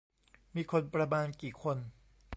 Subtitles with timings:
[0.55, 1.77] มีคนประมาณกี่คน